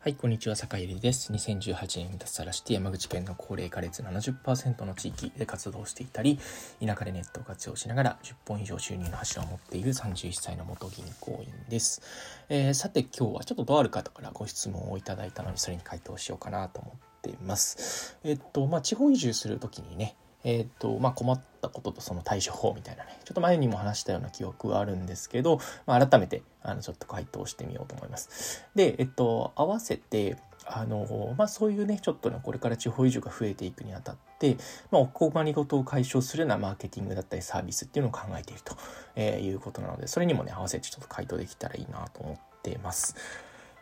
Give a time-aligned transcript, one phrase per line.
[0.00, 1.32] はい、こんにちは、坂入です。
[1.32, 6.38] 2018年に脱サラして山口県の高齢化率70%の地域で活動していたり、
[6.80, 12.00] 田舎でネットを活用しながら10本以上収入の柱を持っている31歳の元銀行員です。
[12.48, 18.16] えー、さて今日はちょっととある方からご質問をいただいたのにそれに回答しようかなと思っています。
[18.22, 20.14] えっと、まあ、地方移住するときにね、
[20.44, 28.64] えっ、と、まあ、困ったこととその対処法みたいなね、ちょっと前にも話したような記憶はあるんですけど、まあ、改めて、あの、ちょっと回答してみようと思います。
[28.74, 30.36] で、えっと、合わせて、
[30.70, 34.56] あの、まあ、そういうね、ちょっとね、これから地方移住が増えていくにあたって、
[34.90, 38.76] まあ、お困りごとを解消するようなマーケティングだったりサービスっていうのを考えていると、
[39.16, 43.16] えー、いうことなので、それにもね、合わせてちょっと回答できたらいいなと思ってます。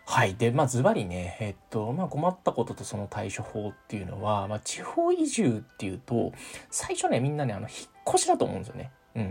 [0.08, 0.36] はい。
[0.36, 6.32] で、まあ、ズバリね、えっと、まあ、困ったこととその対処法っていうのは、まあ、地方移住っていうと、
[6.70, 8.92] 最初ね、みんなね、あの、引っ越しだと思うんですよね。
[9.16, 9.22] うん。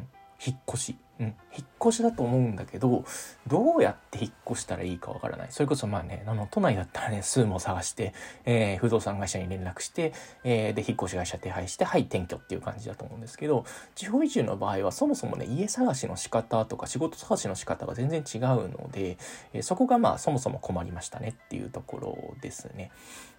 [0.45, 0.98] 引っ越し。
[1.20, 3.05] うん、引っ越しだと思うんだけど、
[3.48, 5.48] どうやって引っ越したらいいかわからない。
[5.52, 10.13] それこそまあね、あの、都内だったらね、数も探して、えー、不動産会社に連絡して、
[10.44, 19.18] えー、で、引っ越し会社手配して、はい、転居っていう感じだと思うんですけど、地方移住の場合はそもそもね、家探しの仕方とか仕事探しの仕方が全然違うので、
[19.54, 22.91] えー、そこがまあ、そもそも困りましたねっていうところですね。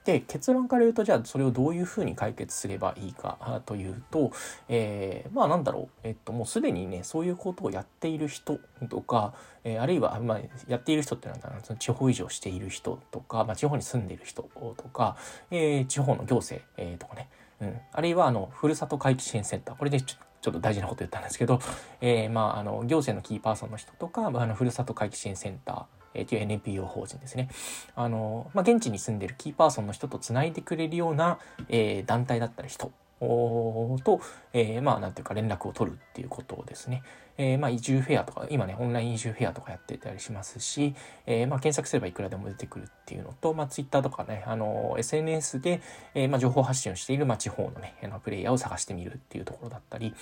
[0.07, 4.31] で、結論から言うと、じゃあそれをどういうふうに解決すればいいかというと、
[4.69, 15.17] えー、まあなんだろう、えっと、もうすでにね、そういうことをやっている人とか、えー、あるいは、まあ、やっている人っていうのはその地方移住している人とか、まあ、地方に住んでいる人とか、
[15.51, 17.29] えー、地方の行政、えー、とかね、
[17.61, 19.77] うん、あるいはあのふるさと回帰支援センター。
[19.77, 21.61] これでちょっと大事なこと言ったんですけど、
[22.01, 25.85] えー、まああの行政のキーパーソンの人とか、まあ、あのふるさと回帰支援センター
[26.17, 27.49] えー、という NPO 法人ですね。
[27.95, 34.21] あの、まあ、現地に住んでるキーパーソンの人と繋いでくれるような、えー、団体だったり人と、
[34.53, 37.03] えー、まあ、なんていうか連絡を取るっていうことですね。
[37.39, 40.95] えー、まあ、移住フェアとか、今ね、オンライン移住フェアとかやってたりしますし、
[41.27, 45.81] えー、まあ、検索すればいくらでも出てくるっていうのと、まあ、ツイッターとかね、あの、SNS で、
[46.15, 50.15] えー、まあ、情報発信をしている、まあ、地方のね、あの、プレイヤーを探してみるっていうところだったり、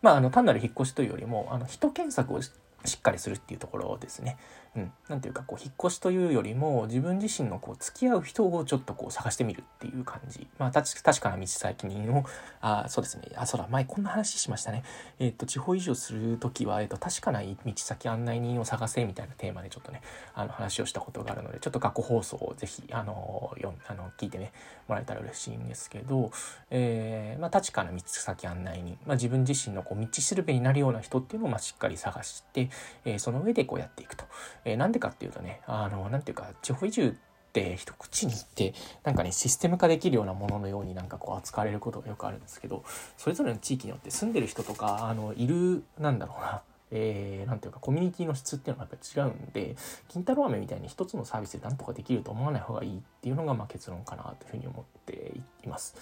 [0.00, 2.40] まあ、あの、単なる引っ越しというよりも、あの、人検索を
[2.84, 4.36] しっかりするっていうところですね。
[4.76, 10.48] うん、なんていうかこう引っ越しというよりも自分自身のこう付き合う人をちょっとこう探してみるっていう感じ。
[10.58, 12.24] まあ確かな道先人を、
[12.60, 13.28] あ、そうですね。
[13.36, 14.82] あ、そうだ、前こんな話しましたね。
[15.18, 20.02] えっ、と、地方移住するときは、えっ、と、確かな道先案内人を探せみたいなテーマでちょっとね、
[20.34, 24.52] あの話をしたことがあるので、ちょっと過去放送をぜひ、あの、読、あの、聞いてね、
[24.88, 26.30] もらえたら嬉しいんですけど、
[26.70, 32.68] えー、まあ確かな道先案内人、まあ自分自身のこう道しるべになるような人っていうのをまあしっかり探して、
[33.04, 34.24] えー、その上でこうやっていくと。
[34.64, 37.12] えー、なんでかっていうとね、あの、なんていうか、地方移住っ
[37.54, 38.74] て一口に言って
[39.04, 42.82] なんかねシステム化できるようなもののようになんかこう扱われることがよくあるんですけど
[43.16, 46.62] それぞれの地域によって住んでる人とかあのいるなんだろうな
[46.96, 49.76] えー、なんていうかコミュニティの質っていうのがやっぱり違うんで
[50.08, 55.32] 金太郎飴みたいに一つのサービスで何とかできると思わない方がいいっていうのがまあ結論かなというふうに思って
[55.64, 55.96] います。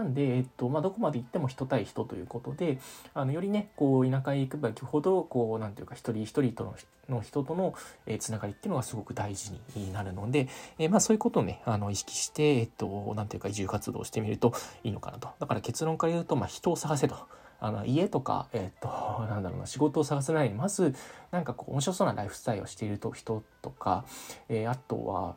[0.00, 2.78] なんで、えっと、まあ、どこまで行っても人対人ということで、
[3.12, 6.74] あの、よりね、こう、田舎へ行けば行くほど、こう、なんていうか、一人一人との、
[7.08, 7.74] の人との、
[8.06, 15.28] えー、つながりっていうのがすごく大事になるので、えー、まあ、そういうことをね、あの、意識して、えっと、なんていうか、移住活動をしてみるといいのかなと。
[15.38, 17.16] だから結論から言うと、まあ、人を探せと。
[17.62, 18.88] あの家とか、えっ、と、
[19.28, 20.94] なんだろうな、仕事を探せないに、まず、
[21.30, 24.06] なんかこう、面白そうなライフスタイルをしていると人とか、
[24.48, 25.36] えー、あとは、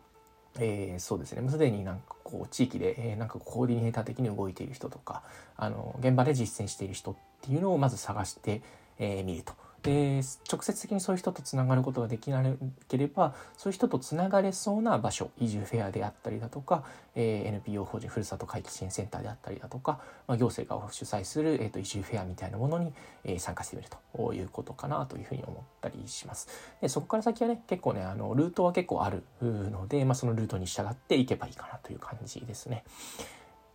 [0.59, 5.23] えー、そうですね、もうすでになんかこう地域で、えー、なんかコーディネーター的に動いている人とか
[5.57, 8.61] あの現場で実践している人っていうのをまず探してみ、
[8.99, 9.53] えー、ると。
[9.83, 12.41] で直接的にそういう人とつながることができな
[12.87, 16.85] ければそういう人とつながれそうな場所移住フェアであったりだとか、
[17.15, 22.93] えー、NPO 法人ふるさと回帰支援センターであったりだとか、まあ、行政が主催する、えーと、移住フェアみたいなものに、
[23.25, 26.47] えー、参加してみるということかなというふうに思ったりします。
[26.79, 32.85] でそこから先はね結構ねあのルートは結構あるので、まあ、そのルートに従っていけばいいかなという感じですね。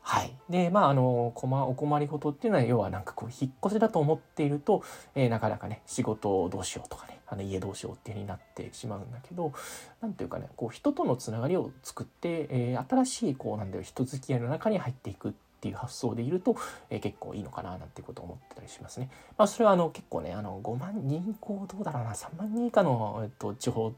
[0.08, 0.32] はい。
[0.48, 4.82] で、まあ、あの、困、お困りごとっていうのは、要はなんかこう、引っ越しだと思っていると、
[5.14, 9.52] えー、なかなかね、仕事をどうしようとかね、あの、家どうしようっていう風になってしまうんだけど、
[10.00, 16.56] なんていうかね、こう、人とのつながりを作って、えー、新しい、こう、なんだよ、人付き合いの中に入っていくっていう発想でいると、
[16.88, 19.10] えー、結構いいのかななんていうことを思ってたりしますね。
[19.36, 23.92] まあそれはあの結構ね、あの5万人口どうだろうな、3万人以下の、えっと、地方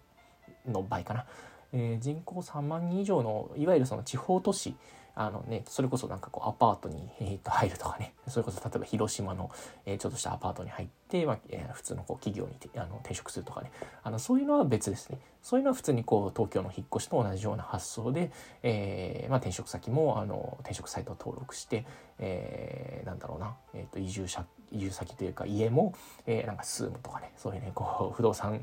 [0.66, 1.24] の場合かな。
[1.72, 4.74] え、人口3万人以上のいわゆるその地方都市
[5.14, 9.50] あのね、それこそなんかこうアパートに、えー、と入るとかね、 それこそ例えば広島の、
[9.86, 13.70] えー、ちょっとしたアパートに入って、まあえー、普通のこう企業にあの転職するとかね、
[14.02, 15.18] あのそういうのは別ですね。
[15.42, 18.30] そういうのは普通にこう東京の引っ越しと同じような発想で、
[18.62, 21.86] えーまあ、転職先もあの転職サイトを登録して、
[22.18, 25.94] えー、なんだろうな、えー、と移住者移住先というか家も、
[26.26, 27.32] えー、なんかスームとかね。
[27.36, 28.60] そういうねこう不動産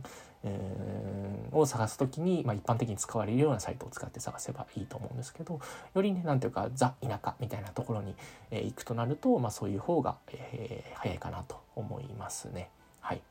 [1.52, 5.60] を探す時に、まあ、一般的に使われるようなサイトを使って探せばいいと思うんですけど
[5.94, 8.16] よりね何ていうかザ田舎みたいなところに、
[8.52, 12.70] え、行くとなると、まあ、そういう方が、えー、早いかなと思いますね。
[13.00, 13.22] はいっ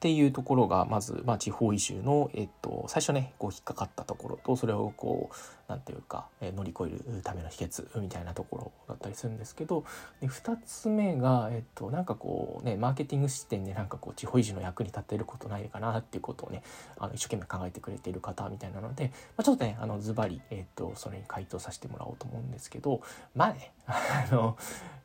[0.00, 5.34] ていうところがまず、まあ、地方移住の、えっと、最初ねこう引っかかったところとそれをこう
[5.70, 9.84] 何て言うか、え乗り越えるための秘訣みたいなところだったりするんですけど
[10.20, 16.64] で2つ目が、えっと、なんかこうねマーケティング視点でなんかこう地方移住の役に立てることないかなっていうことをね
[16.98, 23.00] あの一生懸命考えてくれている方みたいなので、まあ、ちょっとねあのズバリ、えっと、それに回答させてもらおうと思うんですけど
[23.36, 24.56] まあねあの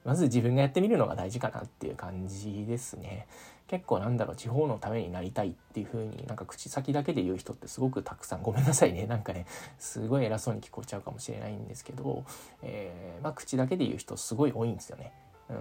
[0.03, 3.27] まず自分がやってみるのが大事かなっていう感じですね。
[3.67, 9.47] 結構なんだろう地方のためになりたいっていう風になんか口先だけで言う人ってすごくたくさんごめんなさいねなんかね
[9.79, 12.23] すごい偉そうに聞こえちゃうかもしれないんですけど、
[12.61, 15.11] えー、まあ、口だけで言う人すごい多いんですよね。
[15.49, 15.53] う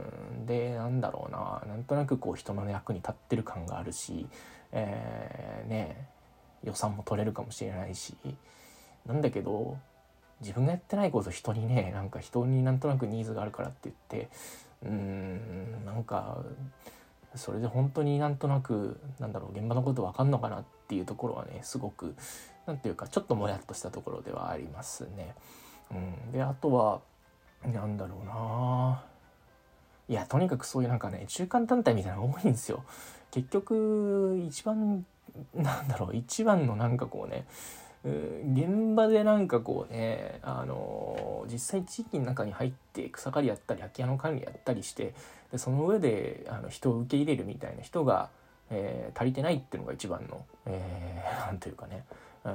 [0.43, 4.26] ん、でなんだろうななんとなくこう人の役に立ってる感があるし、
[4.73, 6.08] えー、ね
[6.62, 8.14] 予算も取れるかもしれないし
[9.06, 9.76] なんだけど
[10.41, 14.29] 自分がやってないこと人にねなんか人になんとなくニーズがあるからって言って
[14.85, 16.38] うんなんか
[17.35, 22.14] それで本当になんとなくなんだろう現場のこと分かんのかなっていうところはねすごく
[22.66, 25.34] 何て言うかちょっともやっとしたところではありますね。
[25.90, 27.00] うん、であとは
[27.72, 29.02] なんだろうな
[30.08, 32.84] いやとにかくそういうなんかね中間団体みたいなのが多いんですよ。
[33.31, 35.05] 結局一番
[35.55, 37.46] なんだろう一番のなんかこうね
[38.05, 45.14] 現場でなんかこうねあの実際地域の中に入って草刈りやったり空き家の管理やったりして
[45.50, 48.28] でその上であの人を受け入れるみたいな人が、
[48.70, 52.05] えー、足りてないっていうのが一番の、えー、なんというかね。
[52.44, 52.55] うん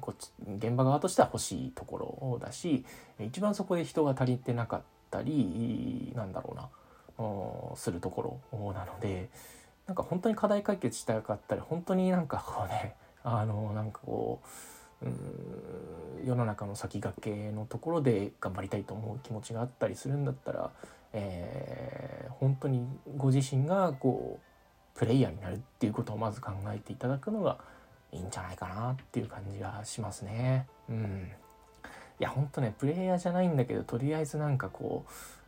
[0.00, 0.32] こっち
[0.66, 2.84] 現場側としては欲しいところだし
[3.20, 9.28] 一番そこで人が足りてなかったりなんだろうなするところなので
[9.86, 14.40] なんか本当に課題解決したかったり本当になんかこうねあのなんかこ
[15.02, 20.70] ううん世の中の先駆けのところで頑張りたいと思う気持ちがあったりするんだったら、
[21.12, 24.47] えー、本当にご自身がこう
[24.98, 27.58] プレイヤーになるっていうことをまず考えていただくのが
[28.10, 30.66] いいんじゃないかなっていう感じがしますね。
[30.88, 31.30] うん、
[32.18, 35.04] いや本当ねプレイヤーじゃないんだけどとりあえずなんかこ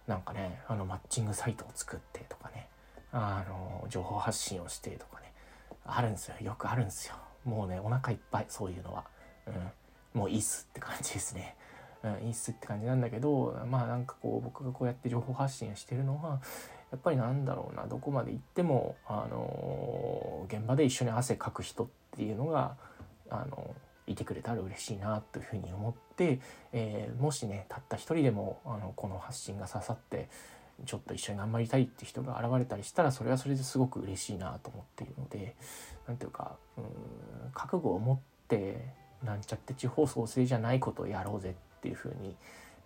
[0.06, 2.68] うなんかねあのマッチングサイトを作ってとかね
[3.12, 5.32] あの情報発信をしてとかね
[5.84, 7.16] あるんですよよくあるんですよ。
[7.44, 9.04] もうねお腹いっぱいそういうのは。
[9.46, 9.50] う
[10.16, 11.56] ん、もういいっすって感じですね。
[12.04, 16.40] うん、いいっすって感じなんだけどまあなんかこう僕がこうやって情報発信してるのは
[16.90, 22.76] やっぱりなんだろうなどこまで行っても、あの、現場で一緒に汗かく人っていうのが、
[23.30, 23.74] あの、
[24.10, 26.40] いてくれたら嬉しいなというふうに思って、
[26.72, 30.28] えー、もしねたった一人でもあのこの発信が刺さって
[30.84, 35.54] ちょっと一緒に頑張りたいって人が現れたりしたらそれはそれですごく嬉しいなと思っているので
[36.06, 36.84] 何ていうかうん
[37.52, 38.84] 覚悟を持って
[39.22, 42.34] なんちゃって地方創生じゃないことをやろうぜっていうふうに、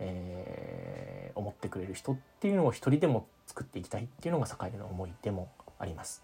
[0.00, 6.22] えー、思ってくれる人っていうのを一人でも作っていきたいっていうのが坂出の思いでもあります。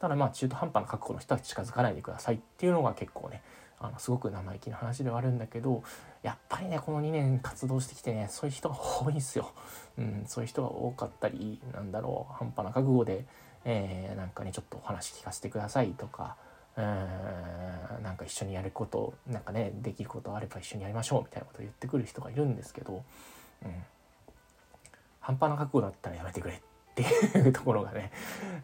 [0.00, 3.42] ただまあ中途半端な覚悟の人は近づかないでくださいっていうのが結構ね
[3.78, 5.82] あのすごく生意気な話ではあるんだけど
[6.22, 9.52] やっぱりねこの2年活動してきてねそういう人が多いんすよ。
[9.98, 13.24] うん、そういう人が多かったりなんだろう半端な覚悟で、
[13.64, 16.36] えー、なんかねちょっとお話聞かせてくださいとか
[16.76, 23.02] うーんなんか一緒にやることなんかねできることあれば一緒にやりましょうみたいなことを言ってくる人がいるんですけど、
[23.64, 23.70] うん、
[25.20, 26.60] 半端な覚悟だったらやめてくれっ
[26.94, 27.02] て
[27.38, 28.10] いうところがね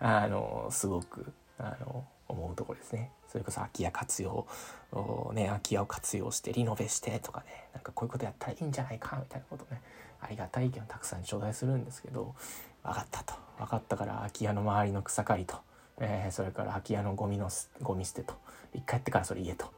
[0.00, 3.10] あのすごくあの思うところですね。
[3.28, 4.46] それこそ空き家活用
[5.34, 9.80] ね空き家を活用してリノベしてとかねなんかこういうことやったらいいんじゃないかみたいなことね
[10.20, 12.34] ありがたい意見をたくさん頂戴するんですけど
[12.82, 13.34] 分かったと。
[13.58, 15.56] 分かったから空き家の周りの草刈りと
[15.98, 17.48] えー、それから空き家のゴミの
[17.82, 18.34] ゴミ捨てと。
[18.74, 19.72] 一回やってからそれ言えと。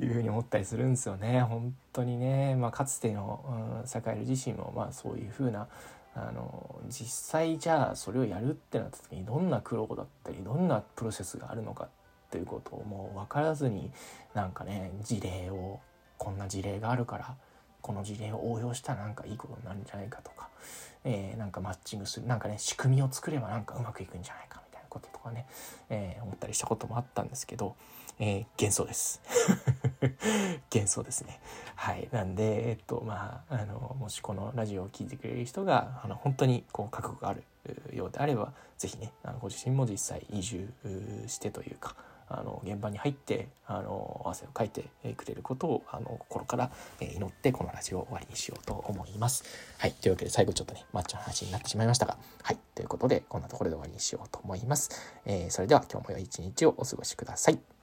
[0.00, 1.42] いうふうに思ったりするんですよね。
[1.42, 5.68] 本当にね、まあ、かつての、うん、栄自身もまあそういうふうな
[6.14, 11.88] あの実際じゃあそれをやるってなった時にどんな苦労だったりどんなプロセスがあるのかっ
[12.30, 13.90] ていうことをもう分からずに
[14.34, 15.80] なんかね事例を
[16.16, 17.34] こんな事例があるから
[17.80, 20.48] この事例を応用したらなんかいいことになるんじゃないかとか
[21.04, 25.46] えー、なんかマッチングするなんかね仕組みを作ればなんかうまくいくんじゃないかみたいなこととかね、
[25.90, 27.76] えー、思ったりしたこともあったんですけど、
[28.18, 29.20] えー、幻想です。
[30.72, 31.40] 幻想ですね
[31.74, 37.44] はいなんでえっとまああのもしこのラジオを聴いてくれる人があの本当にこう覚悟がある
[37.92, 40.72] ようであれば是非ねあのご自身も実際移住
[41.26, 41.96] してというか
[42.30, 44.84] あの現場に入ってあの汗をかいて
[45.16, 49.44] くれることをあの心から祈ってこのラジオを終わりにしようと思います。
[49.78, 49.92] はい。
[49.92, 52.58] というわけで最後ちょっとね、マッチョの話になってしまいましたが、はい。
[52.74, 54.90] ということで、こんなところで終わりにしようと思います。
[55.24, 57.77] えー、それでは今日も良い一日をお過ごしください。